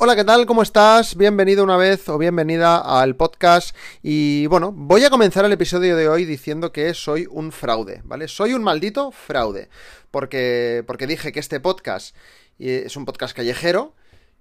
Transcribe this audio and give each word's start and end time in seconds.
Hola, 0.00 0.14
¿qué 0.14 0.22
tal? 0.22 0.46
¿Cómo 0.46 0.62
estás? 0.62 1.16
Bienvenido 1.16 1.64
una 1.64 1.76
vez 1.76 2.08
o 2.08 2.18
bienvenida 2.18 2.78
al 2.78 3.16
podcast. 3.16 3.74
Y 4.00 4.46
bueno, 4.46 4.70
voy 4.70 5.02
a 5.02 5.10
comenzar 5.10 5.44
el 5.44 5.50
episodio 5.50 5.96
de 5.96 6.08
hoy 6.08 6.24
diciendo 6.24 6.70
que 6.70 6.94
soy 6.94 7.26
un 7.28 7.50
fraude, 7.50 8.02
¿vale? 8.04 8.28
Soy 8.28 8.54
un 8.54 8.62
maldito 8.62 9.10
fraude. 9.10 9.68
Porque, 10.12 10.84
porque 10.86 11.08
dije 11.08 11.32
que 11.32 11.40
este 11.40 11.58
podcast 11.58 12.14
es 12.60 12.96
un 12.96 13.06
podcast 13.06 13.34
callejero 13.34 13.96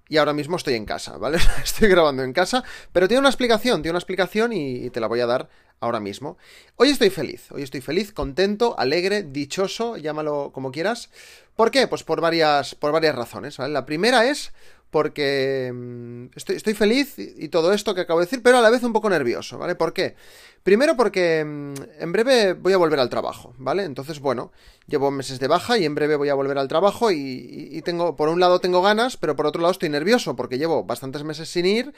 y 0.08 0.18
ahora 0.18 0.34
mismo 0.34 0.58
estoy 0.58 0.76
en 0.76 0.86
casa, 0.86 1.18
¿vale? 1.18 1.40
estoy 1.64 1.90
grabando 1.90 2.22
en 2.22 2.34
casa, 2.34 2.64
pero 2.92 3.08
tiene 3.08 3.22
una 3.22 3.30
explicación, 3.30 3.82
tiene 3.82 3.94
una 3.94 4.00
explicación 4.00 4.54
y, 4.54 4.92
te 4.92 5.00
la 5.00 5.08
voy 5.08 5.22
a 5.22 5.26
dar 5.26 5.50
ahora 5.80 6.00
mismo. 6.00 6.38
Hoy 6.76 6.90
estoy 6.90 7.10
feliz, 7.10 7.52
hoy 7.52 7.64
estoy 7.64 7.82
feliz, 7.82 8.12
contento, 8.12 8.78
alegre, 8.78 9.24
dichoso, 9.24 9.98
llámalo 9.98 10.52
como 10.54 10.72
quieras. 10.72 11.10
¿Por 11.56 11.72
qué? 11.72 11.88
Pues 11.88 12.04
por 12.04 12.22
varias, 12.22 12.76
por 12.76 12.92
varias 12.92 13.16
razones, 13.16 13.58
¿vale? 13.58 13.74
La 13.74 13.88
primera 13.88 14.26
es 14.26 14.54
porque 14.90 15.72
mm, 15.74 16.26
estoy, 16.36 16.74
feliz 16.74 17.16
y, 17.18 17.50
todo 17.50 17.74
esto 17.74 17.94
que 17.94 18.02
acabo 18.02 18.20
de 18.20 18.26
decir, 18.26 18.42
pero 18.42 18.58
a 18.58 18.62
la 18.62 18.70
vez 18.70 18.84
un 18.84 18.94
poco 18.94 19.10
nervioso, 19.10 19.58
¿vale? 19.58 19.76
¿Por 19.76 19.94
qué? 19.94 20.16
Primero 20.64 20.96
porque 20.96 21.44
mm, 21.44 21.74
en 22.00 22.12
breve 22.12 22.54
voy 22.54 22.74
a 22.74 22.78
volver 22.78 23.00
al 23.00 23.10
trabajo, 23.10 23.54
¿vale? 23.58 23.84
Entonces, 23.84 24.20
bueno, 24.20 24.52
llevo 24.88 25.12
meses 25.12 25.40
de 25.40 25.48
baja 25.48 25.78
y 25.78 25.86
en 25.86 25.96
breve 25.96 26.16
voy 26.16 26.30
a 26.30 26.36
volver 26.36 26.58
al 26.58 26.68
trabajo 26.68 27.12
y, 27.12 27.82
tengo, 27.84 28.16
por 28.16 28.30
un 28.30 28.40
lado 28.40 28.60
tengo 28.60 28.82
ganas, 28.82 29.18
pero 29.18 29.36
por 29.36 29.46
otro 29.46 29.62
lado 29.62 29.72
estoy 29.72 29.90
nervioso 29.90 30.36
porque 30.36 30.58
llevo 30.58 30.84
bastantes 30.84 31.24
meses 31.24 31.50
sin 31.50 31.66
ir 31.66 31.94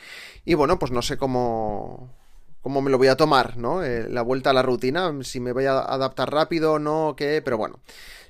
y 0.46 0.56
bueno, 0.56 0.80
pues 0.80 0.92
no 0.92 1.02
sé 1.02 1.18
cómo, 1.18 2.14
cómo 2.62 2.82
me 2.82 2.92
lo 2.92 2.98
voy 2.98 3.08
a 3.08 3.18
tomar, 3.18 3.58
¿no? 3.58 3.84
Eh, 3.84 4.08
la 4.10 4.22
vuelta 4.22 4.50
a 4.50 4.54
la 4.54 4.62
rutina, 4.62 5.12
si 5.24 5.40
me 5.40 5.54
voy 5.54 5.66
a 5.66 5.80
adaptar 5.80 6.32
rápido 6.32 6.80
no, 6.80 7.16
qué, 7.18 7.42
pero 7.44 7.58
bueno. 7.58 7.80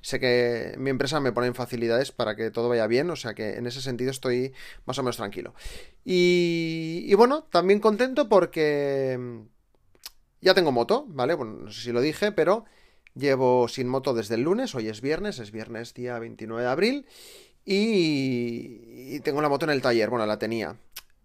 Sé 0.02 0.19
que 0.19 0.75
mi 0.77 0.89
empresa 0.89 1.19
me 1.19 1.33
pone 1.33 1.47
en 1.47 1.55
facilidades 1.55 2.11
para 2.11 2.35
que 2.35 2.52
todo 2.52 2.69
vaya 2.69 2.88
bien, 2.88 3.09
o 3.09 3.15
sea 3.15 3.33
que 3.33 3.55
en 3.55 3.67
ese 3.67 3.81
sentido 3.81 4.11
estoy 4.11 4.53
más 4.85 4.97
o 4.97 5.03
menos 5.03 5.17
tranquilo. 5.17 5.53
Y, 6.05 7.13
bueno, 7.15 7.43
también 7.52 7.80
contento 7.80 8.30
porque 8.30 9.17
mm, 9.19 9.39
ya 10.41 10.53
tengo 10.53 10.72
moto, 10.72 11.05
¿vale? 11.09 11.33
Bueno, 11.33 11.53
no 11.66 11.72
sé 11.72 11.81
si 11.81 11.91
lo 11.91 12.02
dije, 12.02 12.31
pero 12.31 12.66
llevo 13.13 13.67
sin 13.67 13.89
moto 13.89 14.13
desde 14.13 14.35
el 14.35 14.44
lunes, 14.44 14.73
hoy 14.73 14.88
es 14.88 15.02
viernes, 15.02 15.39
es 15.39 15.52
viernes 15.52 15.94
día 15.94 16.17
29 16.17 16.63
de 16.63 16.69
abril. 16.69 17.05
Y, 17.66 19.16
y 19.16 19.19
tengo 19.19 19.41
la 19.41 19.50
moto 19.50 19.66
en 19.66 19.72
el 19.72 19.81
taller, 19.81 20.09
bueno, 20.09 20.25
la 20.25 20.39
tenía 20.39 20.77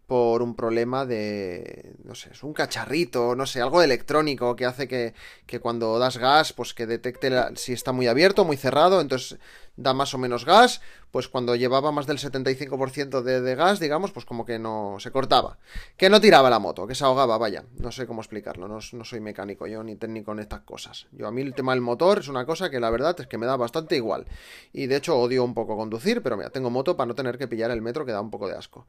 por 0.07 0.43
un 0.43 0.55
problema 0.55 1.07
de, 1.07 1.95
no 2.05 2.15
sé, 2.15 2.31
es 2.33 2.43
un 2.43 2.53
cacharrito, 2.53 3.35
no 3.35 3.47
sé, 3.47 3.63
algo 3.63 3.83
electrónico 3.83 4.55
que 4.55 4.67
hace 4.67 4.87
que, 4.87 5.15
que 5.47 5.61
cuando 5.61 5.99
das 5.99 6.19
gas, 6.19 6.53
pues 6.53 6.75
que 6.75 6.87
detecte 6.87 7.31
si 7.57 7.73
está 7.73 7.93
muy 7.93 8.07
abierto, 8.07 8.45
muy 8.45 8.57
cerrado, 8.57 9.01
entonces 9.01 9.39
da 9.77 9.93
más 9.93 10.15
o 10.15 10.19
menos 10.19 10.45
gas, 10.45 10.81
pues 11.11 11.29
cuando 11.29 11.57
llevaba 11.57 11.91
más 11.91 12.07
del 12.07 12.19
75% 12.19 13.23
de, 13.23 13.41
de, 13.41 13.55
gas, 13.55 13.81
digamos, 13.81 14.13
pues 14.13 14.25
como 14.25 14.45
que 14.45 14.59
no 14.59 14.97
se 15.01 15.11
cortaba. 15.11 15.59
Que 15.97 16.11
no 16.11 16.21
tiraba 16.21 16.51
la 16.51 16.59
moto, 16.59 16.87
que 16.87 16.95
se 16.95 17.05
ahogaba, 17.05 17.39
vaya. 17.39 17.65
No 17.79 17.91
sé 17.91 18.07
cómo 18.07 18.21
explicarlo, 18.21 18.69
no, 18.69 18.79
no, 18.93 19.05
soy 19.05 19.21
mecánico 19.21 19.67
yo 19.67 19.83
ni 19.83 19.97
técnico 19.97 20.33
en 20.33 20.41
estas 20.41 20.61
cosas. 20.61 21.07
Yo 21.13 21.27
a 21.27 21.33
mí 21.33 21.43
el 21.43 21.55
tema 21.55 21.73
del 21.73 21.81
motor 21.81 22.21
es 22.21 22.29
una 22.29 22.47
cosa 22.47 22.71
que 22.71 22.81
la 22.81 22.91
verdad 22.91 23.17
es 23.19 23.27
que 23.27 23.39
me 23.39 23.47
da 23.47 23.57
bastante 23.57 23.97
igual. 23.97 24.27
Y 24.73 24.87
de 24.87 24.97
hecho 24.97 25.17
odio 25.19 25.45
un 25.45 25.55
poco 25.55 25.77
conducir, 25.77 26.23
pero 26.23 26.37
mira, 26.37 26.51
tengo 26.51 26.71
moto 26.71 26.97
para 26.97 27.07
no 27.07 27.15
tener 27.15 27.39
que 27.39 27.49
pillar 27.49 27.71
el 27.71 27.83
metro 27.83 28.05
que 28.05 28.13
da 28.13 28.21
un 28.21 28.31
poco 28.31 28.49
de 28.49 28.57
asco. 28.57 28.87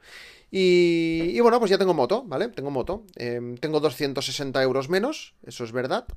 Y, 0.51 1.04
y 1.35 1.39
bueno, 1.39 1.59
pues 1.59 1.71
ya 1.71 1.77
tengo 1.77 1.93
moto, 1.93 2.23
¿vale? 2.25 2.49
Tengo 2.49 2.71
moto. 2.71 3.03
Em, 3.15 3.57
tengo 3.57 3.79
260 3.79 4.61
euros 4.63 4.89
menos, 4.89 5.35
eso 5.43 5.63
es 5.63 5.71
verdad 5.71 6.07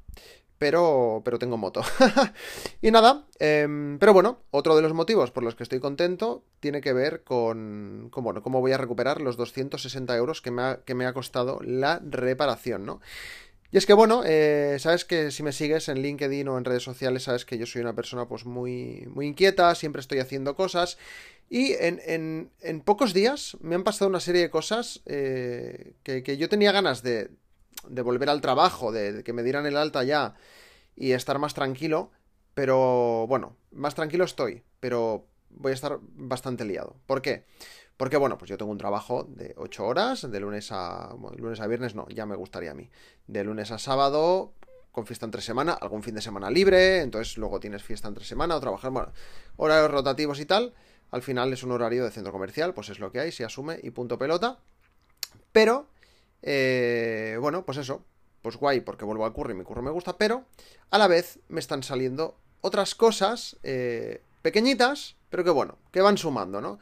pero, 0.59 1.23
pero 1.25 1.39
tengo 1.39 1.57
moto. 1.57 1.83
y 2.83 2.91
nada, 2.91 3.27
em, 3.39 3.99
pero 3.99 4.13
bueno, 4.13 4.41
otro 4.51 4.77
de 4.77 4.83
los 4.83 4.93
motivos 4.93 5.31
por 5.31 5.45
los 5.45 5.55
que 5.55 5.63
estoy 5.63 5.79
contento 5.79 6.45
tiene 6.61 6.81
que 6.81 6.93
ver 6.93 7.23
con, 7.23 8.11
bueno, 8.11 8.43
cómo 8.43 8.61
voy 8.61 8.73
a 8.73 8.77
recuperar 8.77 9.21
los 9.21 9.37
260 9.37 10.17
euros 10.17 10.43
que 10.43 10.51
me 10.51 10.79
que 10.85 10.95
me 10.95 11.07
ha 11.07 11.13
costado 11.13 11.61
la 11.63 12.01
reparación, 12.05 12.85
¿no? 12.85 13.01
Y 13.71 13.77
es 13.77 13.85
que 13.85 13.93
bueno, 13.93 14.23
eh, 14.25 14.77
sabes 14.79 15.05
que 15.05 15.31
si 15.31 15.43
me 15.43 15.53
sigues 15.53 15.89
en 15.89 16.01
LinkedIn 16.01 16.49
o 16.49 16.57
en 16.57 16.65
redes 16.65 16.83
sociales, 16.83 17.25
sabes 17.25 17.45
que 17.45 17.59
yo 17.59 17.67
soy 17.67 17.83
una 17.83 17.95
persona 17.95 18.27
pues 18.27 18.47
muy, 18.47 19.07
muy 19.09 19.27
inquieta, 19.27 19.75
siempre 19.75 20.01
estoy 20.01 20.21
haciendo 20.21 20.57
cosas. 20.57 20.97
Y 21.51 21.73
en, 21.73 22.51
en, 22.61 22.81
pocos 22.81 23.13
días 23.13 23.57
me 23.61 23.75
han 23.75 23.85
pasado 23.85 24.09
una 24.09 24.21
serie 24.21 24.43
de 24.43 24.51
cosas 24.51 25.03
eh, 25.07 25.95
que, 26.03 26.23
que 26.23 26.37
yo 26.37 26.49
tenía 26.49 26.73
ganas 26.73 27.03
de, 27.03 27.31
de 27.87 28.03
volver 28.03 28.31
al 28.31 28.41
trabajo, 28.41 28.93
de, 28.93 29.23
que 29.23 29.33
me 29.33 29.43
dieran 29.43 29.67
el 29.67 29.77
alta 29.77 30.05
ya 30.05 30.35
y 30.97 31.13
estar 31.13 31.39
más 31.39 31.55
tranquilo. 31.55 32.11
Pero 32.55 33.27
bueno, 33.29 33.57
más 33.71 33.95
tranquilo 33.95 34.25
estoy, 34.25 34.63
pero 34.81 35.27
voy 35.51 35.73
a 35.73 35.75
estar 35.75 35.99
bastante 36.03 36.65
liado. 36.65 36.97
¿Por 37.07 37.23
qué? 37.23 37.45
Porque 37.99 38.17
bueno, 38.17 38.39
pues 38.39 38.49
yo 38.49 38.57
tengo 38.57 38.71
un 38.71 38.79
trabajo 38.79 39.25
de 39.25 39.55
8 39.59 39.85
horas, 39.85 40.31
de 40.31 40.41
lunes 40.41 40.71
a 40.71 41.15
lunes 41.37 41.61
a 41.61 41.67
viernes 41.67 41.97
no, 41.97 42.09
ya 42.09 42.27
me 42.27 42.37
gustaría 42.37 42.71
a 42.71 42.75
mí. 42.75 42.89
De 43.27 43.43
lunes 43.43 43.73
a 43.73 43.79
sábado 43.79 44.55
con 44.93 45.05
fiesta 45.05 45.27
entre 45.27 45.43
semana, 45.43 45.73
algún 45.73 46.05
fin 46.05 46.15
de 46.15 46.23
semana 46.23 46.49
libre, 46.49 47.01
entonces 47.03 47.37
luego 47.37 47.59
tienes 47.59 47.83
fiesta 47.83 48.07
entre 48.07 48.25
semana 48.25 48.55
o 48.55 48.61
trabajar, 48.61 48.93
bueno, 48.93 49.13
horarios 49.57 49.91
rotativos 49.91 50.39
y 50.39 50.47
tal. 50.47 50.75
Al 51.11 51.23
final 51.23 51.53
es 51.53 51.65
un 51.65 51.73
horario 51.73 52.05
de 52.05 52.13
centro 52.13 52.33
comercial, 52.33 52.73
pues 52.73 52.89
es 52.89 53.01
lo 53.01 53.11
que 53.11 53.19
hay, 53.19 53.33
se 53.33 53.45
asume 53.45 53.81
y 53.83 53.91
punto 53.91 54.17
pelota. 54.17 54.59
Pero 55.51 55.89
eh, 56.43 57.37
bueno, 57.41 57.65
pues 57.65 57.79
eso, 57.79 58.05
pues 58.43 58.57
guay, 58.57 58.81
porque 58.81 59.05
vuelvo 59.05 59.27
al 59.27 59.33
curry, 59.33 59.55
mi 59.55 59.65
curro 59.65 59.83
me 59.83 59.91
gusta, 59.91 60.17
pero 60.17 60.45
a 60.91 60.99
la 60.99 61.09
vez 61.09 61.41
me 61.49 61.59
están 61.59 61.83
saliendo 61.83 62.37
otras 62.61 62.95
cosas 62.95 63.57
eh, 63.65 64.23
pequeñitas, 64.43 65.17
pero 65.31 65.43
que 65.43 65.51
bueno, 65.51 65.79
que 65.91 66.01
van 66.01 66.17
sumando, 66.17 66.61
¿no? 66.61 66.79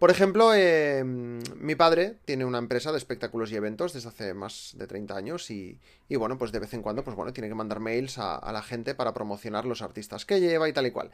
Por 0.00 0.10
ejemplo, 0.10 0.54
eh, 0.54 1.04
mi 1.04 1.74
padre 1.74 2.16
tiene 2.24 2.46
una 2.46 2.56
empresa 2.56 2.90
de 2.90 2.96
espectáculos 2.96 3.52
y 3.52 3.56
eventos 3.56 3.92
desde 3.92 4.08
hace 4.08 4.32
más 4.32 4.72
de 4.78 4.86
30 4.86 5.14
años 5.14 5.50
y, 5.50 5.78
bueno, 6.08 6.38
pues 6.38 6.52
de 6.52 6.58
vez 6.58 6.72
en 6.72 6.80
cuando, 6.80 7.04
pues 7.04 7.14
bueno, 7.14 7.34
tiene 7.34 7.50
que 7.50 7.54
mandar 7.54 7.80
mails 7.80 8.16
a, 8.16 8.50
la 8.50 8.62
gente 8.62 8.94
para 8.94 9.12
promocionar 9.12 9.66
los 9.66 9.82
artistas 9.82 10.24
que 10.24 10.40
lleva 10.40 10.70
y 10.70 10.72
tal 10.72 10.86
y 10.86 10.90
cual. 10.90 11.10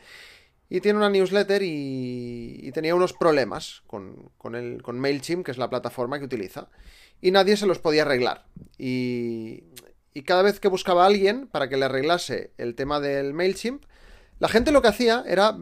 Y 0.68 0.80
tiene 0.82 0.98
una 0.98 1.10
newsletter 1.10 1.64
y, 1.64 2.60
y 2.62 2.70
tenía 2.70 2.94
unos 2.94 3.12
problemas 3.12 3.82
con, 3.88 4.30
con, 4.38 4.54
el, 4.54 4.80
con 4.82 5.00
MailChimp, 5.00 5.44
que 5.44 5.50
es 5.50 5.58
la 5.58 5.68
plataforma 5.68 6.20
que 6.20 6.26
utiliza 6.26 6.68
y 7.20 7.32
nadie 7.32 7.56
se 7.56 7.66
los 7.66 7.80
podía 7.80 8.02
arreglar. 8.02 8.46
Y 8.78 9.64
cada 10.26 10.42
vez 10.42 10.60
que 10.60 10.68
buscaba 10.68 11.02
a 11.02 11.06
alguien 11.08 11.48
para 11.48 11.68
que 11.68 11.76
le 11.76 11.86
arreglase 11.86 12.52
el 12.56 12.76
tema 12.76 13.00
del 13.00 13.34
MailChimp, 13.34 13.82
la 14.38 14.46
gente 14.46 14.70
lo 14.70 14.80
que 14.80 14.88
hacía 14.88 15.24
era 15.26 15.56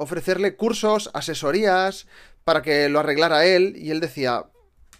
ofrecerle 0.00 0.56
cursos, 0.56 1.10
asesorías, 1.12 2.06
para 2.44 2.62
que 2.62 2.88
lo 2.88 3.00
arreglara 3.00 3.44
él, 3.44 3.74
y 3.76 3.90
él 3.90 4.00
decía, 4.00 4.46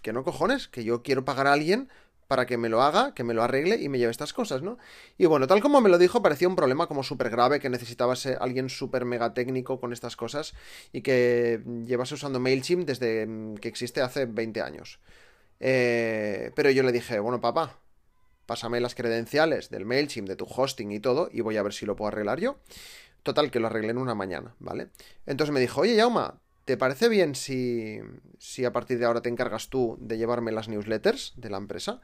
que 0.02 0.12
no 0.12 0.24
cojones, 0.24 0.68
que 0.68 0.84
yo 0.84 1.02
quiero 1.02 1.24
pagar 1.24 1.46
a 1.46 1.52
alguien 1.52 1.88
para 2.28 2.46
que 2.46 2.58
me 2.58 2.68
lo 2.68 2.82
haga, 2.82 3.12
que 3.14 3.24
me 3.24 3.34
lo 3.34 3.42
arregle 3.42 3.76
y 3.82 3.88
me 3.88 3.98
lleve 3.98 4.12
estas 4.12 4.32
cosas, 4.32 4.62
¿no? 4.62 4.78
Y 5.18 5.26
bueno, 5.26 5.48
tal 5.48 5.60
como 5.60 5.80
me 5.80 5.88
lo 5.88 5.98
dijo, 5.98 6.22
parecía 6.22 6.48
un 6.48 6.54
problema 6.54 6.86
como 6.86 7.02
súper 7.02 7.28
grave, 7.28 7.58
que 7.58 7.68
necesitaba 7.70 8.14
ser 8.14 8.38
alguien 8.40 8.68
súper 8.68 9.04
mega 9.04 9.34
técnico 9.34 9.80
con 9.80 9.92
estas 9.92 10.16
cosas 10.16 10.54
y 10.92 11.00
que 11.00 11.60
llevase 11.86 12.14
usando 12.14 12.38
MailChimp 12.38 12.86
desde 12.86 13.26
que 13.60 13.68
existe 13.68 14.00
hace 14.00 14.26
20 14.26 14.60
años. 14.60 15.00
Eh, 15.58 16.52
pero 16.54 16.70
yo 16.70 16.82
le 16.84 16.92
dije, 16.92 17.18
bueno, 17.18 17.40
papá, 17.40 17.80
pásame 18.46 18.80
las 18.80 18.94
credenciales 18.94 19.70
del 19.70 19.84
MailChimp, 19.84 20.28
de 20.28 20.36
tu 20.36 20.44
hosting 20.44 20.92
y 20.92 21.00
todo, 21.00 21.30
y 21.32 21.40
voy 21.40 21.56
a 21.56 21.62
ver 21.62 21.72
si 21.72 21.84
lo 21.84 21.96
puedo 21.96 22.08
arreglar 22.08 22.38
yo. 22.38 22.58
Total, 23.22 23.50
que 23.50 23.60
lo 23.60 23.66
arreglé 23.66 23.90
en 23.90 23.98
una 23.98 24.14
mañana, 24.14 24.54
¿vale? 24.58 24.88
Entonces 25.26 25.52
me 25.52 25.60
dijo, 25.60 25.82
oye, 25.82 25.96
Yauma, 25.96 26.40
¿te 26.64 26.76
parece 26.76 27.08
bien 27.08 27.34
si, 27.34 28.00
si 28.38 28.64
a 28.64 28.72
partir 28.72 28.98
de 28.98 29.04
ahora 29.04 29.20
te 29.20 29.28
encargas 29.28 29.68
tú 29.68 29.98
de 30.00 30.18
llevarme 30.18 30.52
las 30.52 30.68
newsletters 30.68 31.34
de 31.36 31.50
la 31.50 31.58
empresa? 31.58 32.00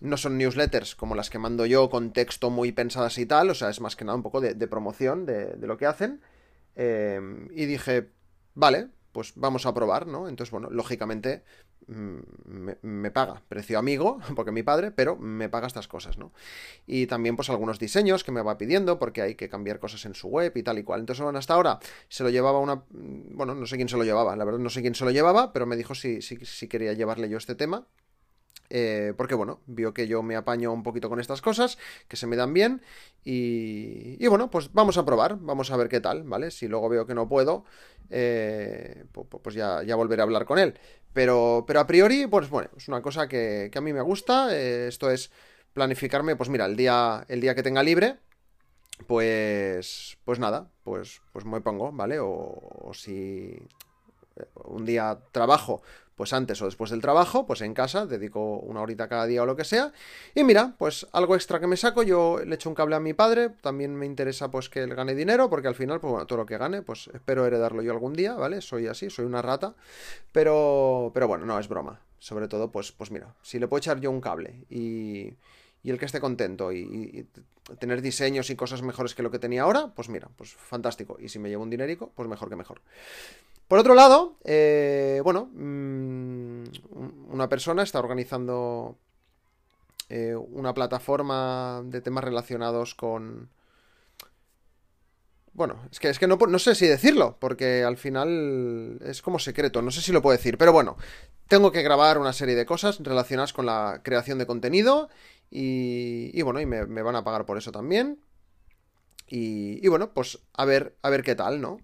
No 0.00 0.16
son 0.16 0.38
newsletters 0.38 0.94
como 0.94 1.14
las 1.14 1.28
que 1.28 1.38
mando 1.38 1.66
yo 1.66 1.90
con 1.90 2.12
texto 2.12 2.48
muy 2.48 2.72
pensadas 2.72 3.18
y 3.18 3.26
tal, 3.26 3.50
o 3.50 3.54
sea, 3.54 3.68
es 3.68 3.80
más 3.80 3.96
que 3.96 4.04
nada 4.04 4.16
un 4.16 4.22
poco 4.22 4.40
de, 4.40 4.54
promoción 4.66 5.26
de, 5.26 5.56
lo 5.60 5.76
que 5.76 5.86
hacen. 5.86 6.22
Eh, 6.74 7.20
y 7.50 7.66
dije, 7.66 8.08
vale, 8.54 8.88
pues 9.12 9.32
vamos 9.36 9.66
a 9.66 9.74
probar, 9.74 10.06
¿no? 10.06 10.28
Entonces, 10.28 10.50
bueno, 10.50 10.70
lógicamente 10.70 11.42
mm, 11.86 12.18
me, 12.82 13.10
paga 13.10 13.42
precio 13.48 13.78
amigo, 13.78 14.20
porque 14.36 14.52
mi 14.52 14.62
padre, 14.62 14.90
pero 14.90 15.16
me 15.16 15.48
paga 15.48 15.66
estas 15.66 15.88
cosas, 15.88 16.18
¿no? 16.18 16.32
Y 16.86 17.06
también, 17.06 17.36
pues, 17.36 17.50
algunos 17.50 17.78
diseños 17.78 18.24
que 18.24 18.32
me 18.32 18.42
va 18.42 18.58
pidiendo, 18.58 18.98
porque 18.98 19.22
hay 19.22 19.34
que 19.34 19.48
cambiar 19.48 19.80
cosas 19.80 20.04
en 20.06 20.14
su 20.14 20.28
web 20.28 20.52
y 20.56 20.62
tal 20.62 20.78
y 20.78 20.84
cual. 20.84 21.00
Entonces, 21.00 21.22
bueno, 21.22 21.38
hasta 21.38 21.54
ahora 21.54 21.78
se 22.08 22.22
lo 22.22 22.30
llevaba 22.30 22.60
una. 22.60 22.76
Mm, 22.76 23.36
bueno, 23.36 23.54
no 23.54 23.66
sé 23.66 23.76
quién 23.76 23.88
se 23.88 23.96
lo 23.96 24.04
llevaba, 24.04 24.36
la 24.36 24.44
verdad 24.44 24.60
no 24.60 24.70
sé 24.70 24.80
quién 24.80 24.94
se 24.94 25.04
lo 25.04 25.10
llevaba, 25.10 25.52
pero 25.52 25.66
me 25.66 25.76
dijo 25.76 25.94
si, 25.94 26.20
quería 26.68 26.92
llevarle 26.92 27.28
yo 27.28 27.38
este 27.38 27.54
tema. 27.54 27.86
Eh, 28.72 29.14
porque 29.16 29.34
bueno, 29.34 29.60
vio 29.66 29.92
que 29.92 30.06
yo 30.06 30.22
me 30.22 30.36
apaño 30.36 30.72
un 30.72 30.84
poquito 30.84 31.08
con 31.08 31.18
estas 31.18 31.42
cosas, 31.42 31.76
que 32.06 32.16
se 32.16 32.28
me 32.28 32.36
dan 32.36 32.54
bien, 32.54 32.82
y, 33.24 34.26
bueno, 34.28 34.50
pues 34.50 34.72
vamos 34.72 34.96
a 34.96 35.04
probar, 35.04 35.38
vamos 35.40 35.70
a 35.70 35.76
ver 35.76 35.88
qué 35.88 36.00
tal, 36.00 36.22
¿vale? 36.22 36.50
Si 36.50 36.68
luego 36.68 36.88
veo 36.88 37.06
que 37.06 37.14
no 37.14 37.28
puedo, 37.28 37.64
eh, 38.10 39.04
pues 39.42 39.54
ya, 39.54 39.82
ya, 39.82 39.96
volveré 39.96 40.22
a 40.22 40.24
hablar 40.24 40.46
con 40.46 40.58
él. 40.58 40.78
Pero, 41.12 41.64
pero 41.66 41.80
a 41.80 41.86
priori, 41.86 42.26
pues 42.28 42.48
bueno, 42.48 42.70
es 42.76 42.88
una 42.88 43.02
cosa 43.02 43.28
que, 43.28 43.70
a 43.74 43.80
mí 43.80 43.92
me 43.92 44.02
gusta, 44.02 44.56
eh, 44.56 44.86
esto 44.88 45.10
es 45.10 45.32
planificarme, 45.72 46.36
pues 46.36 46.48
mira, 46.48 46.66
el 46.66 46.76
día, 46.76 47.24
el 47.28 47.40
día 47.40 47.54
que 47.54 47.62
tenga 47.64 47.82
libre, 47.82 48.18
pues, 49.06 50.18
pues 50.24 50.38
nada, 50.38 50.70
pues, 50.84 51.20
pues 51.32 51.44
me 51.44 51.60
pongo, 51.60 51.90
¿vale? 51.92 52.18
o 52.20 52.92
si 52.94 53.58
un 54.64 54.84
día 54.84 55.18
trabajo, 55.32 55.82
pues 56.20 56.34
antes 56.34 56.60
o 56.60 56.66
después 56.66 56.90
del 56.90 57.00
trabajo, 57.00 57.46
pues 57.46 57.62
en 57.62 57.72
casa, 57.72 58.04
dedico 58.04 58.58
una 58.58 58.82
horita 58.82 59.08
cada 59.08 59.24
día 59.24 59.42
o 59.42 59.46
lo 59.46 59.56
que 59.56 59.64
sea. 59.64 59.90
Y 60.34 60.44
mira, 60.44 60.74
pues 60.76 61.06
algo 61.12 61.34
extra 61.34 61.60
que 61.60 61.66
me 61.66 61.78
saco, 61.78 62.02
yo 62.02 62.40
le 62.44 62.56
echo 62.56 62.68
un 62.68 62.74
cable 62.74 62.94
a 62.94 63.00
mi 63.00 63.14
padre, 63.14 63.48
también 63.62 63.96
me 63.96 64.04
interesa 64.04 64.50
pues 64.50 64.68
que 64.68 64.82
él 64.82 64.94
gane 64.94 65.14
dinero, 65.14 65.48
porque 65.48 65.68
al 65.68 65.74
final, 65.74 65.98
pues 65.98 66.10
bueno, 66.10 66.26
todo 66.26 66.40
lo 66.40 66.44
que 66.44 66.58
gane, 66.58 66.82
pues 66.82 67.08
espero 67.14 67.46
heredarlo 67.46 67.80
yo 67.80 67.92
algún 67.92 68.12
día, 68.12 68.34
¿vale? 68.34 68.60
Soy 68.60 68.86
así, 68.86 69.08
soy 69.08 69.24
una 69.24 69.40
rata, 69.40 69.74
pero, 70.30 71.10
pero 71.14 71.26
bueno, 71.26 71.46
no, 71.46 71.58
es 71.58 71.68
broma. 71.68 72.02
Sobre 72.18 72.48
todo, 72.48 72.70
pues, 72.70 72.92
pues 72.92 73.10
mira, 73.10 73.34
si 73.40 73.58
le 73.58 73.66
puedo 73.66 73.78
echar 73.78 73.98
yo 73.98 74.10
un 74.10 74.20
cable 74.20 74.66
y, 74.68 75.32
y 75.82 75.90
el 75.90 75.98
que 75.98 76.04
esté 76.04 76.20
contento 76.20 76.70
y, 76.70 77.26
tener 77.78 78.02
diseños 78.02 78.50
y 78.50 78.56
cosas 78.56 78.82
mejores 78.82 79.14
que 79.14 79.22
lo 79.22 79.30
que 79.30 79.38
tenía 79.38 79.62
ahora, 79.62 79.92
pues 79.94 80.08
mira, 80.08 80.28
pues 80.36 80.52
fantástico. 80.52 81.16
Y 81.18 81.28
si 81.28 81.38
me 81.38 81.48
llevo 81.48 81.62
un 81.62 81.70
dinerico, 81.70 82.12
pues 82.14 82.28
mejor 82.28 82.50
que 82.50 82.56
mejor. 82.56 82.82
Por 83.70 83.78
otro 83.78 83.94
lado, 83.94 84.36
eh, 84.42 85.20
bueno, 85.22 85.48
mm, 85.54 86.64
una 87.30 87.48
persona 87.48 87.84
está 87.84 88.00
organizando 88.00 88.98
eh, 90.08 90.34
una 90.34 90.74
plataforma 90.74 91.80
de 91.84 92.00
temas 92.00 92.24
relacionados 92.24 92.96
con... 92.96 93.48
Bueno, 95.52 95.84
es 95.92 96.00
que, 96.00 96.08
es 96.08 96.18
que 96.18 96.26
no, 96.26 96.34
no, 96.34 96.58
sé 96.58 96.74
si 96.74 96.88
decirlo, 96.88 97.36
porque 97.38 97.84
al 97.84 97.96
final 97.96 98.98
es 99.04 99.22
como 99.22 99.38
secreto, 99.38 99.82
no 99.82 99.92
sé 99.92 100.00
si 100.00 100.10
lo 100.10 100.20
puedo 100.20 100.36
decir, 100.36 100.58
pero 100.58 100.72
bueno, 100.72 100.96
tengo 101.46 101.70
que 101.70 101.82
grabar 101.82 102.18
una 102.18 102.32
serie 102.32 102.56
de 102.56 102.66
cosas 102.66 102.98
relacionadas 102.98 103.52
con 103.52 103.66
la 103.66 104.00
creación 104.02 104.38
de 104.38 104.48
contenido 104.48 105.10
y, 105.48 106.42
bueno, 106.42 106.60
y 106.60 106.66
me, 106.66 107.02
van 107.02 107.14
a 107.14 107.22
pagar 107.22 107.46
por 107.46 107.56
eso 107.56 107.70
también. 107.70 108.18
Y, 109.28 109.78
y 109.80 109.86
bueno, 109.86 110.12
pues 110.12 110.40
a 110.54 110.64
ver, 110.64 110.96
a 111.02 111.10
ver 111.10 111.22
qué 111.22 111.36
tal, 111.36 111.60
¿no? 111.60 111.78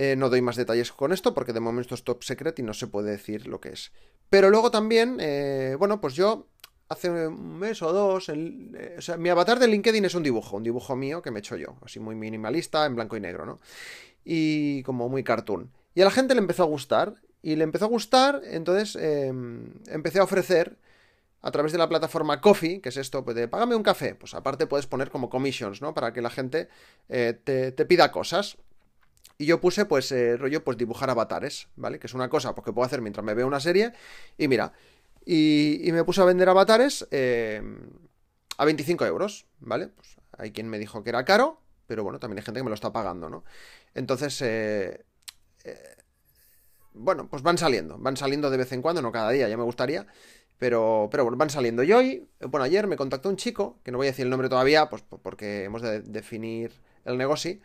Eh, 0.00 0.14
no 0.14 0.30
doy 0.30 0.40
más 0.42 0.54
detalles 0.54 0.92
con 0.92 1.12
esto 1.12 1.34
porque 1.34 1.52
de 1.52 1.58
momento 1.58 1.96
es 1.96 2.04
top 2.04 2.22
secret 2.22 2.56
y 2.60 2.62
no 2.62 2.72
se 2.72 2.86
puede 2.86 3.10
decir 3.10 3.48
lo 3.48 3.60
que 3.60 3.70
es. 3.70 3.90
Pero 4.30 4.48
luego 4.48 4.70
también, 4.70 5.16
eh, 5.18 5.74
bueno, 5.76 6.00
pues 6.00 6.14
yo 6.14 6.46
hace 6.88 7.10
un 7.10 7.58
mes 7.58 7.82
o 7.82 7.92
dos, 7.92 8.28
eh, 8.28 8.94
o 8.96 9.00
sea, 9.00 9.16
mi 9.16 9.28
avatar 9.28 9.58
de 9.58 9.66
LinkedIn 9.66 10.04
es 10.04 10.14
un 10.14 10.22
dibujo, 10.22 10.56
un 10.56 10.62
dibujo 10.62 10.94
mío 10.94 11.20
que 11.20 11.32
me 11.32 11.38
he 11.38 11.40
hecho 11.40 11.56
yo, 11.56 11.78
así 11.84 11.98
muy 11.98 12.14
minimalista, 12.14 12.86
en 12.86 12.94
blanco 12.94 13.16
y 13.16 13.20
negro, 13.20 13.44
¿no? 13.44 13.58
Y 14.24 14.84
como 14.84 15.08
muy 15.08 15.24
cartoon. 15.24 15.72
Y 15.96 16.02
a 16.02 16.04
la 16.04 16.12
gente 16.12 16.36
le 16.36 16.42
empezó 16.42 16.62
a 16.62 16.66
gustar, 16.66 17.14
y 17.42 17.56
le 17.56 17.64
empezó 17.64 17.86
a 17.86 17.88
gustar, 17.88 18.42
entonces 18.44 18.94
em, 18.94 19.82
empecé 19.88 20.20
a 20.20 20.22
ofrecer 20.22 20.78
a 21.42 21.50
través 21.50 21.72
de 21.72 21.78
la 21.78 21.88
plataforma 21.88 22.40
Coffee, 22.40 22.80
que 22.80 22.90
es 22.90 22.96
esto, 22.98 23.24
pues 23.24 23.34
de 23.34 23.48
págame 23.48 23.74
un 23.74 23.82
café, 23.82 24.14
pues 24.14 24.34
aparte 24.34 24.68
puedes 24.68 24.86
poner 24.86 25.10
como 25.10 25.28
commissions, 25.28 25.82
¿no? 25.82 25.92
Para 25.92 26.12
que 26.12 26.22
la 26.22 26.30
gente 26.30 26.68
te, 27.08 27.72
te 27.72 27.84
pida 27.84 28.12
cosas. 28.12 28.58
Y 29.40 29.46
yo 29.46 29.60
puse, 29.60 29.84
pues, 29.84 30.10
eh, 30.10 30.36
rollo, 30.36 30.64
pues 30.64 30.76
dibujar 30.76 31.10
avatares, 31.10 31.68
¿vale? 31.76 32.00
Que 32.00 32.08
es 32.08 32.14
una 32.14 32.28
cosa 32.28 32.56
pues, 32.56 32.64
que 32.64 32.72
puedo 32.72 32.84
hacer 32.84 33.00
mientras 33.00 33.24
me 33.24 33.34
veo 33.34 33.46
una 33.46 33.60
serie. 33.60 33.92
Y 34.36 34.48
mira, 34.48 34.72
y, 35.24 35.88
me 35.92 36.02
puse 36.02 36.20
a 36.20 36.24
vender 36.24 36.48
avatares 36.48 37.06
eh, 37.12 37.62
a 38.56 38.64
25 38.64 39.06
euros, 39.06 39.46
¿vale? 39.60 39.88
Pues 39.88 40.16
hay 40.36 40.50
quien 40.50 40.68
me 40.68 40.78
dijo 40.80 41.04
que 41.04 41.10
era 41.10 41.24
caro, 41.24 41.60
pero 41.86 42.02
bueno, 42.02 42.18
también 42.18 42.38
hay 42.38 42.44
gente 42.44 42.58
que 42.58 42.64
me 42.64 42.70
lo 42.70 42.74
está 42.74 42.92
pagando, 42.92 43.30
¿no? 43.30 43.44
Entonces, 43.94 44.42
eh, 44.42 45.04
bueno, 46.94 47.28
pues 47.30 47.42
van 47.44 47.58
saliendo, 47.58 47.96
van 47.96 48.16
saliendo 48.16 48.50
de 48.50 48.56
vez 48.56 48.72
en 48.72 48.82
cuando, 48.82 49.02
no 49.02 49.12
cada 49.12 49.30
día, 49.30 49.48
ya 49.48 49.56
me 49.56 49.62
gustaría, 49.62 50.06
pero, 50.58 51.08
pero 51.12 51.22
bueno, 51.22 51.36
van 51.38 51.50
saliendo. 51.50 51.84
Y 51.84 51.92
hoy, 51.92 52.28
bueno, 52.40 52.64
ayer 52.64 52.88
me 52.88 52.96
contactó 52.96 53.28
un 53.28 53.36
chico, 53.36 53.78
que 53.84 53.92
no 53.92 53.98
voy 53.98 54.08
a 54.08 54.10
decir 54.10 54.24
el 54.24 54.30
nombre 54.30 54.48
todavía, 54.48 54.90
pues 54.90 55.02
porque 55.02 55.62
hemos 55.64 55.82
de 55.82 56.00
definir 56.00 56.72
el 57.04 57.16
negocio 57.16 57.58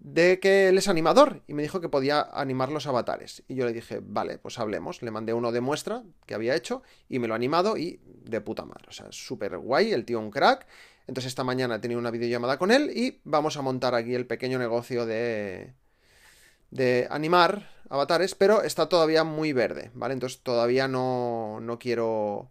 de 0.00 0.40
que 0.40 0.68
él 0.68 0.78
es 0.78 0.88
animador 0.88 1.42
y 1.46 1.52
me 1.52 1.62
dijo 1.62 1.80
que 1.80 1.90
podía 1.90 2.22
animar 2.32 2.72
los 2.72 2.86
avatares. 2.86 3.42
Y 3.48 3.54
yo 3.54 3.66
le 3.66 3.72
dije, 3.72 4.00
vale, 4.02 4.38
pues 4.38 4.58
hablemos. 4.58 5.02
Le 5.02 5.10
mandé 5.10 5.34
uno 5.34 5.52
de 5.52 5.60
muestra 5.60 6.02
que 6.26 6.34
había 6.34 6.56
hecho 6.56 6.82
y 7.08 7.18
me 7.18 7.28
lo 7.28 7.34
ha 7.34 7.36
animado 7.36 7.76
y 7.76 8.00
de 8.06 8.40
puta 8.40 8.64
madre. 8.64 8.86
O 8.88 8.92
sea, 8.92 9.06
súper 9.10 9.58
guay, 9.58 9.92
el 9.92 10.06
tío 10.06 10.18
un 10.18 10.30
crack. 10.30 10.66
Entonces 11.06 11.28
esta 11.28 11.44
mañana 11.44 11.76
he 11.76 11.78
tenido 11.80 12.00
una 12.00 12.10
videollamada 12.10 12.58
con 12.58 12.70
él 12.70 12.90
y 12.96 13.20
vamos 13.24 13.56
a 13.56 13.62
montar 13.62 13.94
aquí 13.94 14.14
el 14.14 14.26
pequeño 14.26 14.58
negocio 14.58 15.04
de, 15.04 15.74
de 16.70 17.06
animar 17.10 17.68
avatares, 17.90 18.34
pero 18.34 18.62
está 18.62 18.88
todavía 18.88 19.24
muy 19.24 19.52
verde, 19.52 19.90
¿vale? 19.94 20.14
Entonces 20.14 20.40
todavía 20.40 20.88
no, 20.88 21.58
no 21.60 21.78
quiero 21.78 22.48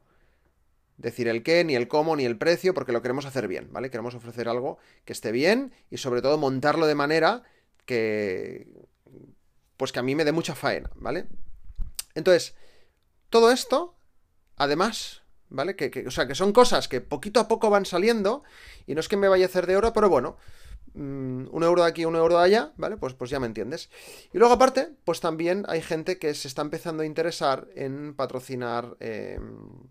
decir 1.00 1.28
el 1.28 1.44
qué, 1.44 1.64
ni 1.64 1.76
el 1.76 1.88
cómo, 1.88 2.16
ni 2.16 2.26
el 2.26 2.38
precio, 2.38 2.74
porque 2.74 2.92
lo 2.92 3.02
queremos 3.02 3.26
hacer 3.26 3.48
bien, 3.48 3.70
¿vale? 3.72 3.90
Queremos 3.90 4.16
ofrecer 4.16 4.48
algo 4.50 4.78
que 5.06 5.14
esté 5.14 5.32
bien 5.32 5.72
y 5.90 5.98
sobre 5.98 6.22
todo 6.22 6.38
montarlo 6.38 6.86
de 6.86 6.96
manera 6.96 7.44
que... 7.86 8.68
pues 9.78 9.92
que 9.92 10.00
a 10.00 10.04
mí 10.04 10.14
me 10.14 10.26
dé 10.26 10.34
mucha 10.34 10.56
faena, 10.56 10.92
¿vale? 10.96 11.26
Entonces, 12.16 12.54
todo 13.30 13.52
esto, 13.52 13.96
además, 14.58 15.24
¿vale? 15.48 15.78
Que, 15.78 16.06
o 16.06 16.12
sea, 16.12 16.28
que 16.28 16.36
son 16.36 16.52
cosas 16.52 16.90
que 16.90 17.00
poquito 17.00 17.40
a 17.40 17.48
poco 17.48 17.70
van 17.70 17.86
saliendo 17.86 18.44
y 18.86 18.94
no 18.94 19.00
es 19.00 19.08
que 19.08 19.18
me 19.18 19.30
vaya 19.30 19.46
a 19.46 19.48
hacer 19.48 19.68
de 19.68 19.78
oro, 19.78 19.94
pero 19.94 20.10
bueno, 20.10 20.36
mm, 20.96 21.48
un 21.50 21.64
euro 21.64 21.84
de 21.84 21.90
aquí, 21.90 22.04
un 22.04 22.18
euro 22.18 22.38
de 22.40 22.44
allá, 22.44 22.74
¿vale? 22.76 22.98
Pues, 22.98 23.14
pues 23.14 23.30
ya 23.30 23.40
me 23.40 23.48
entiendes. 23.48 23.90
Y 24.34 24.38
luego 24.38 24.54
aparte, 24.54 24.90
pues 25.06 25.22
también 25.22 25.64
hay 25.70 25.82
gente 25.82 26.20
que 26.20 26.34
se 26.34 26.50
está 26.50 26.62
empezando 26.62 27.04
a 27.04 27.06
interesar 27.06 27.70
en 27.74 28.16
patrocinar... 28.16 28.98
Em, 29.00 29.88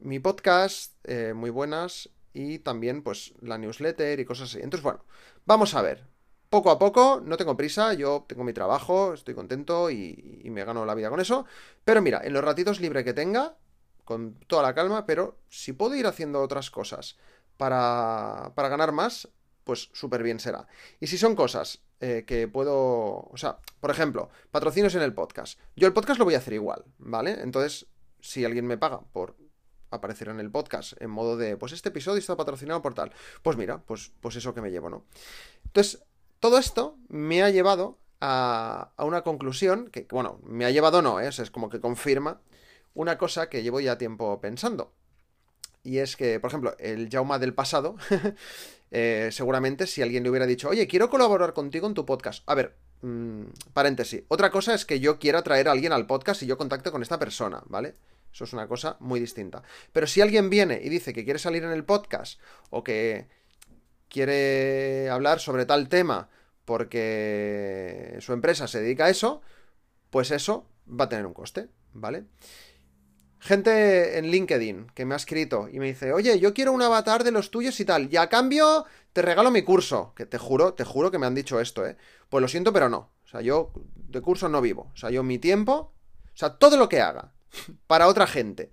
mi 0.00 0.18
podcast, 0.18 0.94
eh, 1.04 1.32
muy 1.34 1.50
buenas, 1.50 2.10
y 2.32 2.58
también 2.60 3.02
pues 3.02 3.34
la 3.40 3.58
newsletter 3.58 4.20
y 4.20 4.24
cosas 4.24 4.50
así. 4.50 4.58
Entonces, 4.62 4.82
bueno, 4.82 5.04
vamos 5.46 5.74
a 5.74 5.82
ver. 5.82 6.06
Poco 6.50 6.70
a 6.70 6.78
poco, 6.78 7.20
no 7.22 7.36
tengo 7.36 7.56
prisa, 7.56 7.92
yo 7.92 8.24
tengo 8.26 8.42
mi 8.42 8.54
trabajo, 8.54 9.12
estoy 9.12 9.34
contento 9.34 9.90
y, 9.90 10.42
me 10.50 10.64
gano 10.64 10.86
la 10.86 10.94
vida 10.94 11.10
con 11.10 11.20
eso. 11.20 11.44
Pero 11.84 12.00
mira, 12.00 12.22
en 12.24 12.32
los 12.32 12.42
ratitos 12.42 12.80
libres 12.80 13.04
que 13.04 13.12
tenga, 13.12 13.56
con 14.04 14.34
toda 14.46 14.62
la 14.62 14.74
calma, 14.74 15.04
pero 15.04 15.36
si 15.50 15.74
puedo 15.74 15.94
ir 15.94 16.06
haciendo 16.06 16.40
otras 16.40 16.70
cosas 16.70 17.18
para, 17.58 18.52
para 18.54 18.70
ganar 18.70 18.92
más, 18.92 19.28
pues 19.64 19.90
súper 19.92 20.22
bien 20.22 20.40
será. 20.40 20.66
Y 21.00 21.08
si 21.08 21.18
son 21.18 21.36
cosas 21.36 21.82
eh, 22.00 22.24
que 22.26 22.46
puedo, 22.46 22.76
o 22.76 23.36
sea, 23.36 23.58
por 23.80 23.90
ejemplo, 23.90 24.30
patrocinios 24.50 24.94
en 24.94 25.02
el 25.02 25.12
podcast. 25.12 25.58
Yo 25.74 25.88
el 25.88 25.92
podcast 25.92 26.18
lo 26.18 26.24
voy 26.24 26.34
a 26.34 26.38
hacer 26.38 26.54
igual, 26.54 26.84
¿vale? 26.98 27.38
Entonces, 27.42 27.86
si 28.20 28.44
alguien 28.44 28.66
me 28.66 28.78
paga 28.78 29.00
por 29.12 29.36
aparecer 29.90 30.28
en 30.28 30.40
el 30.40 30.50
podcast 30.50 30.94
en 31.00 31.10
modo 31.10 31.36
de, 31.36 31.56
pues 31.56 31.72
este 31.72 31.90
episodio 31.90 32.18
está 32.18 32.36
patrocinado 32.36 32.82
por 32.82 32.94
tal. 32.94 33.12
Pues 33.42 33.56
mira, 33.56 33.78
pues, 33.78 34.12
pues 34.20 34.36
eso 34.36 34.54
que 34.54 34.60
me 34.60 34.70
llevo, 34.70 34.90
¿no? 34.90 35.04
Entonces, 35.64 36.02
todo 36.40 36.58
esto 36.58 36.96
me 37.08 37.42
ha 37.42 37.50
llevado 37.50 37.98
a, 38.20 38.92
a 38.96 39.04
una 39.04 39.22
conclusión 39.22 39.88
que, 39.88 40.06
bueno, 40.10 40.40
me 40.44 40.64
ha 40.64 40.70
llevado 40.70 41.02
no, 41.02 41.20
¿eh? 41.20 41.28
es 41.28 41.50
como 41.50 41.68
que 41.68 41.80
confirma 41.80 42.40
una 42.94 43.16
cosa 43.18 43.48
que 43.48 43.62
llevo 43.62 43.80
ya 43.80 43.98
tiempo 43.98 44.40
pensando. 44.40 44.92
Y 45.84 45.98
es 45.98 46.16
que, 46.16 46.40
por 46.40 46.48
ejemplo, 46.48 46.76
el 46.78 47.08
Jauma 47.08 47.38
del 47.38 47.54
pasado, 47.54 47.96
eh, 48.90 49.28
seguramente 49.32 49.86
si 49.86 50.02
alguien 50.02 50.22
le 50.22 50.30
hubiera 50.30 50.46
dicho, 50.46 50.68
oye, 50.68 50.86
quiero 50.86 51.08
colaborar 51.08 51.52
contigo 51.54 51.86
en 51.86 51.94
tu 51.94 52.04
podcast. 52.04 52.42
A 52.46 52.54
ver, 52.54 52.76
mmm, 53.02 53.44
paréntesis. 53.72 54.24
Otra 54.28 54.50
cosa 54.50 54.74
es 54.74 54.84
que 54.84 55.00
yo 55.00 55.18
quiera 55.18 55.42
traer 55.42 55.68
a 55.68 55.72
alguien 55.72 55.92
al 55.92 56.06
podcast 56.06 56.42
y 56.42 56.46
yo 56.46 56.58
contacte 56.58 56.90
con 56.90 57.02
esta 57.02 57.18
persona, 57.18 57.62
¿vale? 57.66 57.94
Eso 58.32 58.44
es 58.44 58.52
una 58.52 58.68
cosa 58.68 58.96
muy 59.00 59.20
distinta. 59.20 59.62
Pero 59.92 60.06
si 60.06 60.20
alguien 60.20 60.50
viene 60.50 60.80
y 60.82 60.88
dice 60.88 61.12
que 61.12 61.24
quiere 61.24 61.38
salir 61.38 61.64
en 61.64 61.72
el 61.72 61.84
podcast 61.84 62.40
o 62.70 62.84
que 62.84 63.28
quiere 64.08 65.10
hablar 65.10 65.40
sobre 65.40 65.66
tal 65.66 65.88
tema 65.88 66.28
porque 66.64 68.16
su 68.20 68.32
empresa 68.32 68.66
se 68.66 68.80
dedica 68.82 69.06
a 69.06 69.10
eso, 69.10 69.40
pues 70.10 70.30
eso 70.30 70.66
va 70.88 71.04
a 71.04 71.08
tener 71.08 71.26
un 71.26 71.34
coste, 71.34 71.68
¿vale? 71.92 72.24
Gente 73.40 74.18
en 74.18 74.26
LinkedIn 74.26 74.88
que 74.94 75.04
me 75.04 75.14
ha 75.14 75.16
escrito 75.16 75.68
y 75.70 75.78
me 75.78 75.86
dice, 75.86 76.12
oye, 76.12 76.38
yo 76.40 76.52
quiero 76.52 76.72
un 76.72 76.82
avatar 76.82 77.24
de 77.24 77.30
los 77.30 77.50
tuyos 77.50 77.78
y 77.80 77.84
tal, 77.84 78.12
y 78.12 78.16
a 78.16 78.28
cambio 78.28 78.84
te 79.12 79.22
regalo 79.22 79.50
mi 79.50 79.62
curso, 79.62 80.12
que 80.14 80.26
te 80.26 80.38
juro, 80.38 80.74
te 80.74 80.84
juro 80.84 81.10
que 81.10 81.18
me 81.18 81.26
han 81.26 81.34
dicho 81.34 81.60
esto, 81.60 81.86
¿eh? 81.86 81.96
Pues 82.28 82.42
lo 82.42 82.48
siento, 82.48 82.72
pero 82.72 82.88
no. 82.88 83.12
O 83.24 83.28
sea, 83.28 83.40
yo 83.40 83.72
de 83.94 84.20
curso 84.20 84.48
no 84.48 84.60
vivo. 84.60 84.90
O 84.92 84.96
sea, 84.96 85.10
yo 85.10 85.22
mi 85.22 85.38
tiempo, 85.38 85.72
o 85.74 86.36
sea, 86.36 86.58
todo 86.58 86.76
lo 86.76 86.88
que 86.88 87.00
haga 87.00 87.32
para 87.86 88.08
otra 88.08 88.26
gente 88.26 88.72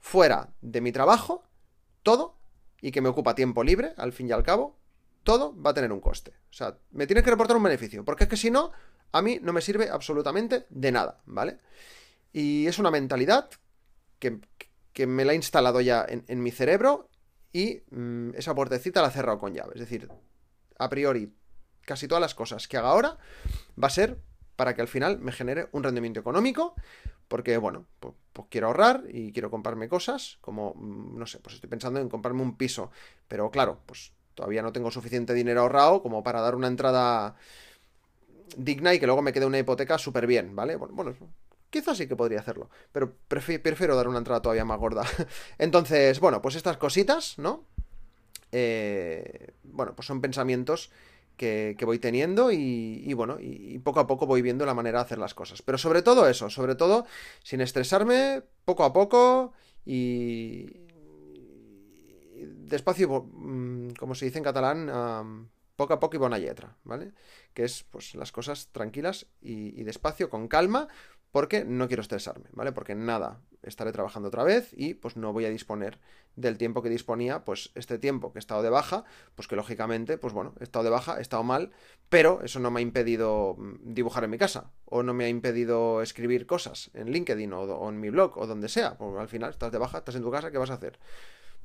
fuera 0.00 0.50
de 0.60 0.80
mi 0.80 0.92
trabajo, 0.92 1.44
todo, 2.02 2.36
y 2.80 2.92
que 2.92 3.00
me 3.00 3.08
ocupa 3.08 3.34
tiempo 3.34 3.64
libre, 3.64 3.94
al 3.96 4.12
fin 4.12 4.28
y 4.28 4.32
al 4.32 4.42
cabo, 4.42 4.76
todo 5.22 5.60
va 5.60 5.70
a 5.70 5.74
tener 5.74 5.92
un 5.92 6.00
coste. 6.00 6.32
O 6.50 6.52
sea, 6.52 6.76
me 6.92 7.06
tiene 7.06 7.22
que 7.22 7.30
reportar 7.30 7.56
un 7.56 7.62
beneficio, 7.62 8.04
porque 8.04 8.24
es 8.24 8.30
que 8.30 8.36
si 8.36 8.50
no, 8.50 8.72
a 9.12 9.22
mí 9.22 9.38
no 9.42 9.52
me 9.52 9.62
sirve 9.62 9.88
absolutamente 9.88 10.66
de 10.68 10.92
nada, 10.92 11.22
¿vale? 11.24 11.58
Y 12.32 12.66
es 12.66 12.78
una 12.78 12.90
mentalidad 12.90 13.48
que, 14.18 14.40
me 15.06 15.24
la 15.24 15.32
ha 15.32 15.34
instalado 15.34 15.80
ya 15.80 16.04
en, 16.06 16.42
mi 16.42 16.50
cerebro 16.50 17.08
y 17.52 17.82
mm, 17.90 18.34
esa 18.34 18.54
puertecita 18.54 19.00
la 19.00 19.08
ha 19.08 19.10
cerrado 19.10 19.38
con 19.38 19.54
llave. 19.54 19.72
Es 19.74 19.80
decir, 19.80 20.08
a 20.78 20.88
priori, 20.88 21.32
casi 21.82 22.08
todas 22.08 22.20
las 22.20 22.34
cosas 22.34 22.68
que 22.68 22.76
haga 22.76 22.88
ahora 22.88 23.18
va 23.82 23.86
a 23.86 23.90
ser 23.90 24.18
para 24.56 24.74
que 24.74 24.82
al 24.82 24.88
final 24.88 25.18
me 25.18 25.32
genere 25.32 25.68
un 25.72 25.82
rendimiento 25.82 26.20
económico, 26.20 26.74
porque, 27.28 27.56
bueno, 27.56 27.86
pues, 28.00 28.14
quiero 28.50 28.68
ahorrar 28.68 29.04
y 29.08 29.32
quiero 29.32 29.50
comprarme 29.50 29.88
cosas, 29.88 30.38
como, 30.40 30.74
mm, 30.74 31.18
no 31.18 31.26
sé, 31.26 31.38
pues 31.40 31.56
estoy 31.56 31.70
pensando 31.70 32.00
en 32.00 32.08
comprarme 32.08 32.42
un 32.42 32.56
piso, 32.56 32.90
pero 33.28 33.50
claro, 33.50 33.80
pues 33.86 34.12
todavía 34.34 34.62
no 34.62 34.72
tengo 34.72 34.90
suficiente 34.90 35.34
dinero 35.34 35.62
ahorrado 35.62 36.02
como 36.02 36.22
para 36.22 36.40
dar 36.40 36.54
una 36.54 36.66
entrada 36.66 37.36
digna 38.56 38.94
y 38.94 39.00
que 39.00 39.06
luego 39.06 39.22
me 39.22 39.32
quede 39.32 39.46
una 39.46 39.58
hipoteca 39.58 39.98
súper 39.98 40.26
bien, 40.26 40.54
¿vale? 40.54 40.76
Bueno, 40.76 40.94
bueno, 40.94 41.14
quizás 41.70 41.96
sí 41.96 42.06
que 42.06 42.16
podría 42.16 42.40
hacerlo, 42.40 42.68
pero 42.92 43.14
prefiero 43.28 43.96
dar 43.96 44.08
una 44.08 44.18
entrada 44.18 44.42
todavía 44.42 44.64
más 44.64 44.78
gorda. 44.78 45.02
Entonces, 45.58 46.20
bueno, 46.20 46.42
pues 46.42 46.54
estas 46.56 46.76
cositas, 46.76 47.38
¿no? 47.38 47.64
Eh, 48.52 49.52
bueno, 49.64 49.94
pues 49.96 50.06
son 50.06 50.20
pensamientos 50.20 50.90
que, 51.36 51.76
voy 51.84 51.98
teniendo 51.98 52.50
y, 52.50 53.12
bueno, 53.14 53.38
y, 53.40 53.78
poco 53.78 54.00
a 54.00 54.06
poco 54.06 54.26
voy 54.26 54.42
viendo 54.42 54.66
la 54.66 54.74
manera 54.74 54.98
de 54.98 55.04
hacer 55.04 55.18
las 55.18 55.34
cosas. 55.34 55.62
Pero 55.62 55.78
sobre 55.78 56.02
todo 56.02 56.28
eso, 56.28 56.50
sobre 56.50 56.74
todo 56.74 57.06
sin 57.42 57.60
estresarme, 57.60 58.42
poco 58.64 58.84
a 58.84 58.92
poco 58.92 59.52
y, 59.84 60.66
despacio, 62.66 63.28
mm, 63.32 63.90
como 63.98 64.14
se 64.14 64.26
dice 64.26 64.38
en 64.38 64.44
catalán, 64.44 65.50
poco 65.76 65.94
a 65.94 66.00
poco 66.00 66.16
y 66.16 66.18
buena 66.18 66.38
letra, 66.38 66.76
¿vale? 66.84 67.12
Que 67.52 67.64
es 67.64 67.84
pues 67.90 68.14
las 68.14 68.32
cosas 68.32 68.68
tranquilas 68.72 69.26
y, 69.40 69.80
y 69.80 69.84
despacio, 69.84 70.30
con 70.30 70.48
calma, 70.48 70.88
porque 71.32 71.64
no 71.64 71.88
quiero 71.88 72.02
estresarme, 72.02 72.48
¿vale? 72.52 72.72
Porque 72.72 72.94
nada, 72.94 73.40
estaré 73.66 73.92
trabajando 73.92 74.28
otra 74.28 74.44
vez 74.44 74.70
y 74.72 74.94
pues 74.94 75.16
no 75.16 75.32
voy 75.32 75.44
a 75.44 75.50
disponer 75.50 75.98
del 76.36 76.58
tiempo 76.58 76.82
que 76.82 76.88
disponía, 76.88 77.44
pues 77.44 77.70
este 77.74 77.98
tiempo 77.98 78.32
que 78.32 78.38
he 78.38 78.40
estado 78.40 78.62
de 78.62 78.70
baja, 78.70 79.04
pues 79.34 79.48
que 79.48 79.56
lógicamente, 79.56 80.18
pues 80.18 80.32
bueno, 80.32 80.54
he 80.60 80.64
estado 80.64 80.84
de 80.84 80.90
baja, 80.90 81.18
he 81.18 81.22
estado 81.22 81.42
mal, 81.42 81.70
pero 82.08 82.42
eso 82.42 82.60
no 82.60 82.70
me 82.70 82.80
ha 82.80 82.82
impedido 82.82 83.56
mm, 83.56 83.94
dibujar 83.94 84.24
en 84.24 84.30
mi 84.30 84.38
casa, 84.38 84.70
o 84.84 85.02
no 85.02 85.14
me 85.14 85.24
ha 85.24 85.28
impedido 85.28 86.02
escribir 86.02 86.46
cosas 86.46 86.90
en 86.94 87.10
LinkedIn 87.10 87.52
o, 87.52 87.88
en 87.88 88.00
mi 88.00 88.10
blog 88.10 88.36
o 88.38 88.46
donde 88.46 88.68
sea, 88.68 88.96
porque 88.96 89.20
al 89.20 89.28
final 89.28 89.50
estás 89.50 89.72
de 89.72 89.78
baja, 89.78 89.98
estás 89.98 90.16
en 90.16 90.22
tu 90.22 90.30
casa, 90.30 90.50
¿qué 90.50 90.58
vas 90.58 90.70
a 90.70 90.74
hacer? 90.74 90.98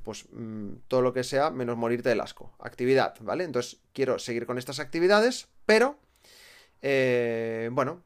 Pues 0.04 0.26
mm, 0.32 0.74
todo 0.88 1.02
lo 1.02 1.12
que 1.12 1.24
sea 1.24 1.50
menos 1.50 1.76
morirte 1.76 2.08
del 2.08 2.20
asco. 2.20 2.54
Actividad, 2.60 3.14
¿vale? 3.20 3.44
Entonces 3.44 3.80
quiero 3.92 4.18
seguir 4.18 4.46
con 4.46 4.58
estas 4.58 4.80
actividades, 4.80 5.48
pero, 5.66 5.98
eh, 6.80 7.68
bueno, 7.72 8.02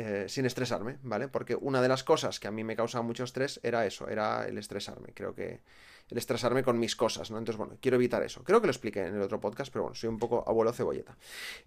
eh, 0.00 0.26
sin 0.28 0.46
estresarme, 0.46 0.96
¿vale? 1.02 1.26
Porque 1.26 1.56
una 1.56 1.82
de 1.82 1.88
las 1.88 2.04
cosas 2.04 2.38
que 2.38 2.46
a 2.46 2.52
mí 2.52 2.62
me 2.62 2.76
causaba 2.76 3.02
mucho 3.02 3.24
estrés 3.24 3.58
era 3.64 3.84
eso, 3.84 4.06
era 4.06 4.46
el 4.46 4.56
estresarme. 4.56 5.12
Creo 5.12 5.34
que 5.34 5.60
el 6.08 6.16
estresarme 6.16 6.62
con 6.62 6.78
mis 6.78 6.94
cosas, 6.94 7.32
¿no? 7.32 7.38
Entonces, 7.38 7.58
bueno, 7.58 7.76
quiero 7.80 7.96
evitar 7.96 8.22
eso. 8.22 8.44
Creo 8.44 8.60
que 8.60 8.68
lo 8.68 8.70
expliqué 8.70 9.06
en 9.06 9.16
el 9.16 9.22
otro 9.22 9.40
podcast, 9.40 9.72
pero 9.72 9.82
bueno, 9.82 9.96
soy 9.96 10.08
un 10.08 10.20
poco 10.20 10.44
abuelo 10.46 10.72
cebolleta. 10.72 11.16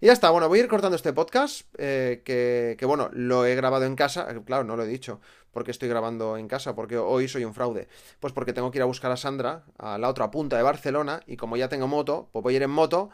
Y 0.00 0.06
ya 0.06 0.14
está, 0.14 0.30
bueno, 0.30 0.48
voy 0.48 0.60
a 0.60 0.62
ir 0.62 0.68
cortando 0.68 0.96
este 0.96 1.12
podcast, 1.12 1.66
eh, 1.76 2.22
que, 2.24 2.76
que, 2.78 2.86
bueno, 2.86 3.10
lo 3.12 3.44
he 3.44 3.54
grabado 3.54 3.84
en 3.84 3.96
casa, 3.96 4.26
eh, 4.30 4.40
claro, 4.46 4.64
no 4.64 4.78
lo 4.78 4.84
he 4.84 4.88
dicho, 4.88 5.20
porque 5.50 5.70
estoy 5.70 5.90
grabando 5.90 6.38
en 6.38 6.48
casa, 6.48 6.74
porque 6.74 6.96
hoy 6.96 7.28
soy 7.28 7.44
un 7.44 7.52
fraude. 7.52 7.86
Pues 8.18 8.32
porque 8.32 8.54
tengo 8.54 8.70
que 8.70 8.78
ir 8.78 8.82
a 8.82 8.86
buscar 8.86 9.12
a 9.12 9.18
Sandra 9.18 9.66
a 9.76 9.98
la 9.98 10.08
otra 10.08 10.30
punta 10.30 10.56
de 10.56 10.62
Barcelona, 10.62 11.20
y 11.26 11.36
como 11.36 11.58
ya 11.58 11.68
tengo 11.68 11.86
moto, 11.86 12.30
pues 12.32 12.42
voy 12.42 12.54
a 12.54 12.56
ir 12.56 12.62
en 12.62 12.70
moto, 12.70 13.10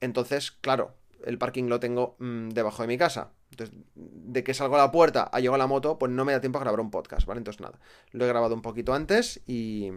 entonces, 0.00 0.50
claro, 0.50 0.94
el 1.26 1.36
parking 1.36 1.64
lo 1.64 1.78
tengo 1.78 2.16
mm, 2.20 2.48
debajo 2.50 2.80
de 2.80 2.88
mi 2.88 2.96
casa. 2.96 3.32
Entonces, 3.50 3.76
de 3.94 4.44
que 4.44 4.54
salgo 4.54 4.74
a 4.74 4.78
la 4.78 4.90
puerta 4.90 5.22
a 5.24 5.40
llegar 5.40 5.54
a 5.54 5.58
la 5.58 5.66
moto, 5.66 5.98
pues 5.98 6.12
no 6.12 6.24
me 6.24 6.32
da 6.32 6.40
tiempo 6.40 6.58
a 6.58 6.62
grabar 6.62 6.80
un 6.80 6.90
podcast, 6.90 7.26
¿vale? 7.26 7.38
Entonces, 7.38 7.60
nada, 7.60 7.78
lo 8.12 8.24
he 8.24 8.28
grabado 8.28 8.54
un 8.54 8.62
poquito 8.62 8.92
antes 8.92 9.40
y, 9.46 9.92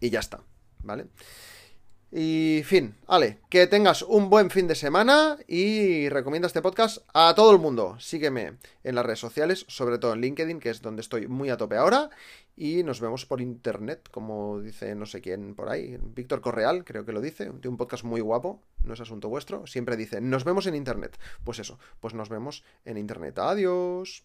y 0.00 0.10
ya 0.10 0.20
está, 0.20 0.40
¿vale? 0.82 1.06
Y 2.12 2.62
fin, 2.64 2.94
vale, 3.06 3.40
que 3.50 3.66
tengas 3.66 4.02
un 4.02 4.30
buen 4.30 4.50
fin 4.50 4.68
de 4.68 4.76
semana 4.76 5.38
y 5.48 6.08
recomienda 6.08 6.46
este 6.46 6.62
podcast 6.62 6.98
a 7.12 7.34
todo 7.34 7.50
el 7.50 7.58
mundo. 7.58 7.96
Sígueme 7.98 8.54
en 8.84 8.94
las 8.94 9.04
redes 9.04 9.18
sociales, 9.18 9.66
sobre 9.68 9.98
todo 9.98 10.12
en 10.12 10.20
LinkedIn, 10.20 10.60
que 10.60 10.70
es 10.70 10.82
donde 10.82 11.02
estoy 11.02 11.26
muy 11.26 11.50
a 11.50 11.56
tope 11.56 11.76
ahora. 11.76 12.10
Y 12.56 12.84
nos 12.84 13.00
vemos 13.00 13.26
por 13.26 13.40
internet, 13.40 14.08
como 14.10 14.60
dice 14.60 14.94
no 14.94 15.04
sé 15.04 15.20
quién 15.20 15.54
por 15.54 15.68
ahí. 15.68 15.98
Víctor 16.00 16.40
Correal, 16.40 16.84
creo 16.84 17.04
que 17.04 17.12
lo 17.12 17.20
dice. 17.20 17.46
Tiene 17.46 17.68
un 17.68 17.76
podcast 17.76 18.04
muy 18.04 18.20
guapo, 18.20 18.62
no 18.84 18.94
es 18.94 19.00
asunto 19.00 19.28
vuestro. 19.28 19.66
Siempre 19.66 19.96
dice, 19.96 20.20
nos 20.20 20.44
vemos 20.44 20.66
en 20.66 20.76
internet. 20.76 21.18
Pues 21.44 21.58
eso, 21.58 21.78
pues 22.00 22.14
nos 22.14 22.28
vemos 22.28 22.62
en 22.84 22.98
internet. 22.98 23.38
Adiós. 23.40 24.24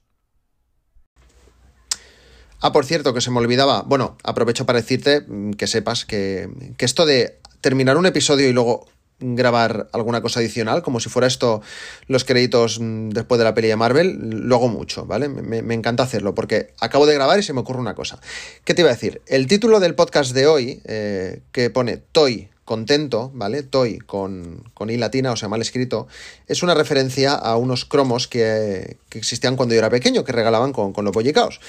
Ah, 2.61 2.71
por 2.71 2.85
cierto, 2.85 3.13
que 3.13 3.21
se 3.21 3.31
me 3.31 3.39
olvidaba. 3.39 3.81
Bueno, 3.81 4.17
aprovecho 4.23 4.67
para 4.67 4.79
decirte 4.79 5.21
mm, 5.27 5.53
que 5.53 5.65
sepas 5.65 6.05
que, 6.05 6.47
que 6.77 6.85
esto 6.85 7.07
de 7.07 7.41
terminar 7.61 7.97
un 7.97 8.05
episodio 8.05 8.49
y 8.49 8.53
luego 8.53 8.87
grabar 9.21 9.87
alguna 9.93 10.21
cosa 10.21 10.39
adicional, 10.39 10.81
como 10.81 10.99
si 10.99 11.09
fuera 11.09 11.27
esto 11.27 11.61
los 12.07 12.25
créditos 12.25 12.79
mm, 12.79 13.09
después 13.09 13.37
de 13.37 13.45
la 13.45 13.53
peli 13.53 13.67
de 13.67 13.75
Marvel, 13.75 14.17
lo 14.47 14.55
hago 14.55 14.67
mucho, 14.67 15.05
¿vale? 15.05 15.29
Me, 15.29 15.73
encanta 15.73 16.03
hacerlo, 16.03 16.35
porque 16.35 16.73
acabo 16.79 17.05
de 17.05 17.13
grabar 17.13 17.39
y 17.39 17.43
se 17.43 17.53
me 17.53 17.61
ocurre 17.61 17.79
una 17.79 17.95
cosa. 17.95 18.19
¿Qué 18.65 18.73
te 18.73 18.81
iba 18.81 18.89
a 18.89 18.93
decir? 18.93 19.21
El 19.27 19.47
título 19.47 19.79
del 19.79 19.95
podcast 19.95 20.33
de 20.33 20.47
hoy, 20.47 20.81
eh, 20.85 21.41
que 21.51 21.69
pone 21.69 21.97
Toy 21.97 22.49
contento, 22.65 23.31
¿vale? 23.33 23.63
Toy 23.63 23.97
con, 23.97 24.63
con 24.73 24.89
I 24.89 24.97
latina, 24.97 25.31
o 25.31 25.35
sea, 25.35 25.49
mal 25.49 25.61
escrito, 25.61 26.07
es 26.47 26.63
una 26.63 26.73
referencia 26.73 27.33
a 27.33 27.57
unos 27.57 27.85
cromos 27.85 28.27
que, 28.27 28.97
existían 29.11 29.57
cuando 29.57 29.75
yo 29.75 29.79
era 29.79 29.89
pequeño, 29.89 30.23
que 30.23 30.31
regalaban 30.31 30.71
con, 30.71 30.93
con 30.93 31.03
los 31.03 31.13
bollicaos. 31.13 31.59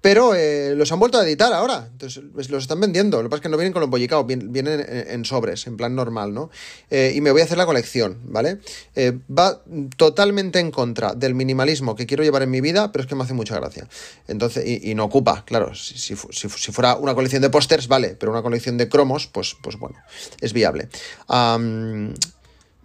Pero 0.00 0.34
eh, 0.34 0.74
los 0.76 0.92
han 0.92 1.00
vuelto 1.00 1.18
a 1.18 1.24
editar 1.24 1.52
ahora. 1.52 1.88
Entonces 1.90 2.22
pues, 2.32 2.50
los 2.50 2.64
están 2.64 2.80
vendiendo. 2.80 3.18
Lo 3.18 3.24
que 3.24 3.30
pasa 3.30 3.38
es 3.38 3.42
que 3.42 3.48
no 3.48 3.56
vienen 3.56 3.72
con 3.72 3.80
los 3.80 3.90
bollicaos, 3.90 4.26
vienen 4.26 4.84
en, 4.88 5.24
sobres, 5.24 5.66
en 5.66 5.76
plan 5.76 5.94
normal, 5.94 6.32
¿no? 6.32 6.50
Eh, 6.90 7.12
y 7.14 7.20
me 7.20 7.30
voy 7.32 7.40
a 7.40 7.44
hacer 7.44 7.58
la 7.58 7.66
colección, 7.66 8.18
¿vale? 8.24 8.60
Eh, 8.94 9.18
va 9.36 9.62
totalmente 9.96 10.60
en 10.60 10.70
contra 10.70 11.14
del 11.14 11.34
minimalismo 11.34 11.96
que 11.96 12.06
quiero 12.06 12.22
llevar 12.22 12.42
en 12.42 12.50
mi 12.50 12.60
vida, 12.60 12.92
pero 12.92 13.02
es 13.02 13.08
que 13.08 13.14
me 13.14 13.24
hace 13.24 13.34
mucha 13.34 13.56
gracia. 13.56 13.88
Entonces, 14.28 14.64
y, 14.82 14.94
no 14.94 15.04
ocupa, 15.04 15.44
claro. 15.44 15.74
Si, 15.74 16.14
fuera 16.14 16.96
una 16.96 17.14
colección 17.14 17.42
de 17.42 17.50
pósters, 17.50 17.88
vale, 17.88 18.16
pero 18.18 18.32
una 18.32 18.42
colección 18.42 18.76
de 18.76 18.88
cromos, 18.88 19.26
pues, 19.26 19.56
pues 19.62 19.76
bueno, 19.76 19.96
es 20.40 20.52
viable. 20.52 20.88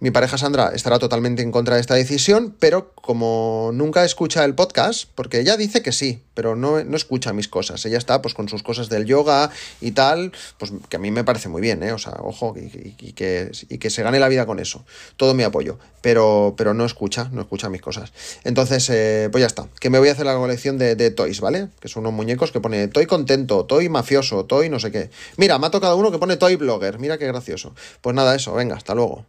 Mi 0.02 0.10
pareja 0.10 0.36
Sandra 0.36 0.72
estará 0.74 0.98
totalmente 0.98 1.42
en 1.42 1.52
contra 1.52 1.76
de 1.76 1.80
esta 1.80 1.94
decisión, 1.94 2.56
pero 2.58 2.92
como 2.92 3.70
nunca 3.72 4.04
escucha 4.04 4.44
el 4.44 4.56
podcast, 4.56 5.08
porque 5.14 5.38
ella 5.38 5.56
dice 5.56 5.80
que 5.80 5.92
sí, 5.92 6.24
pero 6.34 6.56
no, 6.56 6.82
no, 6.82 6.96
escucha 6.96 7.32
mis 7.32 7.46
cosas. 7.46 7.86
Ella 7.86 7.98
está 7.98 8.20
pues 8.20 8.34
con 8.34 8.48
sus 8.48 8.64
cosas 8.64 8.88
del 8.88 9.06
yoga 9.06 9.52
y 9.80 9.92
tal, 9.92 10.32
pues 10.58 10.72
que 10.88 10.96
a 10.96 10.98
mí 10.98 11.12
me 11.12 11.22
parece 11.22 11.48
muy 11.48 11.62
bien, 11.62 11.84
¿eh? 11.84 11.92
O 11.92 11.98
sea, 11.98 12.14
ojo, 12.18 12.52
y, 12.56 13.12
que, 13.12 13.52
y 13.68 13.78
que 13.78 13.90
se 13.90 14.02
gane 14.02 14.18
la 14.18 14.26
vida 14.26 14.44
con 14.44 14.58
eso. 14.58 14.84
Todo 15.16 15.34
mi 15.34 15.44
apoyo, 15.44 15.78
pero, 16.00 16.54
pero 16.56 16.74
no 16.74 16.84
escucha, 16.84 17.28
no 17.30 17.40
escucha 17.40 17.68
mis 17.68 17.80
cosas. 17.80 18.12
Entonces, 18.42 18.90
eh, 18.90 19.28
pues 19.30 19.42
ya 19.42 19.46
está, 19.46 19.68
que 19.78 19.88
me 19.88 20.00
voy 20.00 20.08
a 20.08 20.12
hacer 20.14 20.26
la 20.26 20.34
colección 20.34 20.78
de, 20.78 20.96
de, 20.96 21.12
toys, 21.12 21.40
¿vale? 21.40 21.68
Que 21.78 21.86
son 21.86 22.00
unos 22.00 22.14
muñecos 22.14 22.50
que 22.50 22.58
pone 22.58 22.88
toy 22.88 23.06
contento, 23.06 23.66
toy 23.66 23.88
mafioso, 23.88 24.46
toy 24.46 24.68
no 24.68 24.80
sé 24.80 24.90
qué. 24.90 25.10
Mira, 25.36 25.60
me 25.60 25.68
ha 25.68 25.70
tocado 25.70 25.96
uno 25.96 26.10
que 26.10 26.18
pone 26.18 26.36
toy 26.36 26.56
blogger, 26.56 26.98
mira 26.98 27.18
qué 27.18 27.28
gracioso. 27.28 27.72
Pues 28.00 28.16
nada, 28.16 28.34
eso, 28.34 28.52
venga, 28.52 28.74
hasta 28.74 28.96
luego. 28.96 29.26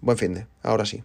Buen 0.00 0.18
fin 0.18 0.34
de, 0.34 0.46
ahora 0.62 0.84
sí. 0.84 1.02